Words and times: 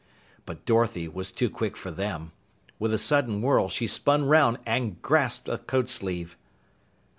But 0.47 0.65
Dorothy 0.65 1.07
was 1.07 1.31
too 1.31 1.47
quick 1.47 1.77
for 1.77 1.91
them. 1.91 2.31
With 2.79 2.91
a 2.91 2.97
sudden 2.97 3.39
whirl, 3.39 3.69
she 3.69 3.85
spun 3.85 4.25
'round 4.25 4.57
and 4.65 4.99
grasped 5.03 5.47
a 5.47 5.59
coatsleeve. 5.59 6.35